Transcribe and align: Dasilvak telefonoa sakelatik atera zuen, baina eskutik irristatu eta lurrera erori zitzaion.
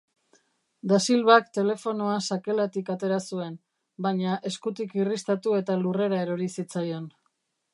Dasilvak 0.91 1.51
telefonoa 1.57 2.15
sakelatik 2.35 2.89
atera 2.93 3.19
zuen, 3.33 3.59
baina 4.07 4.39
eskutik 4.51 4.97
irristatu 5.01 5.55
eta 5.61 5.77
lurrera 5.83 6.23
erori 6.27 6.49
zitzaion. 6.57 7.07